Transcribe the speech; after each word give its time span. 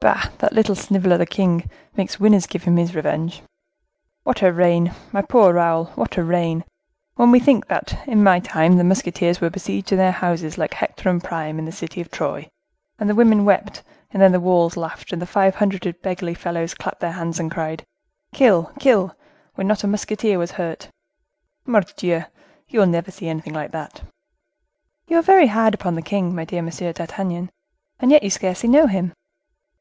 Bah! 0.00 0.28
that 0.36 0.52
little 0.52 0.74
sniveller, 0.74 1.16
the 1.16 1.24
king, 1.24 1.70
makes 1.96 2.20
winners 2.20 2.46
give 2.46 2.64
him 2.64 2.76
his 2.76 2.94
revenge. 2.94 3.40
What 4.22 4.42
a 4.42 4.52
reign! 4.52 4.92
my 5.12 5.22
poor 5.22 5.54
Raoul, 5.54 5.86
what 5.94 6.18
a 6.18 6.22
reign! 6.22 6.62
When 7.14 7.30
we 7.30 7.40
think 7.40 7.68
that, 7.68 8.06
in 8.06 8.22
my 8.22 8.38
time, 8.38 8.76
the 8.76 8.84
musketeers 8.84 9.40
were 9.40 9.48
besieged 9.48 9.92
in 9.92 9.96
their 9.96 10.12
houses 10.12 10.58
like 10.58 10.74
Hector 10.74 11.08
and 11.08 11.24
Priam 11.24 11.58
in 11.58 11.64
the 11.64 11.72
city 11.72 12.02
of 12.02 12.10
Troy; 12.10 12.50
and 12.98 13.08
the 13.08 13.14
women 13.14 13.46
wept, 13.46 13.82
and 14.10 14.20
then 14.20 14.30
the 14.32 14.40
walls 14.40 14.76
laughed, 14.76 15.10
and 15.10 15.22
then 15.22 15.26
five 15.26 15.54
hundred 15.54 15.96
beggarly 16.02 16.34
fellows 16.34 16.74
clapped 16.74 17.00
their 17.00 17.12
hands 17.12 17.40
and 17.40 17.50
cried, 17.50 17.82
'Kill! 18.30 18.72
kill!' 18.78 19.16
when 19.54 19.66
not 19.66 19.82
one 19.84 19.92
musketeer 19.92 20.38
was 20.38 20.50
hurt. 20.60 20.90
Mordioux! 21.64 22.24
you 22.68 22.78
will 22.78 22.86
never 22.86 23.10
see 23.10 23.26
anything 23.26 23.54
like 23.54 23.70
that." 23.72 24.02
"You 25.06 25.16
are 25.16 25.22
very 25.22 25.46
hard 25.46 25.72
upon 25.72 25.94
the 25.94 26.02
king, 26.02 26.34
my 26.34 26.44
dear 26.44 26.60
Monsieur 26.60 26.92
d'Artagnan 26.92 27.48
and 27.98 28.10
yet 28.10 28.22
you 28.22 28.28
scarcely 28.28 28.68
know 28.68 28.86
him." 28.86 29.14